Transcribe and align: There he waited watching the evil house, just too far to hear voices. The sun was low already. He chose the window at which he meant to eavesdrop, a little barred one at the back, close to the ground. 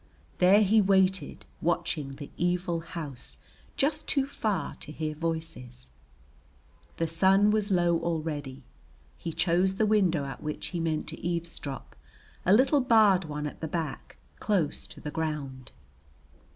There 0.39 0.63
he 0.63 0.81
waited 0.81 1.45
watching 1.61 2.15
the 2.15 2.31
evil 2.35 2.79
house, 2.79 3.37
just 3.77 4.07
too 4.07 4.25
far 4.25 4.73
to 4.77 4.91
hear 4.91 5.13
voices. 5.13 5.91
The 6.97 7.05
sun 7.05 7.51
was 7.51 7.69
low 7.69 7.99
already. 7.99 8.63
He 9.15 9.31
chose 9.31 9.75
the 9.75 9.85
window 9.85 10.25
at 10.25 10.41
which 10.41 10.69
he 10.69 10.79
meant 10.79 11.05
to 11.09 11.19
eavesdrop, 11.23 11.95
a 12.47 12.51
little 12.53 12.81
barred 12.81 13.25
one 13.25 13.45
at 13.45 13.61
the 13.61 13.67
back, 13.67 14.17
close 14.39 14.87
to 14.87 14.99
the 14.99 15.11
ground. 15.11 15.71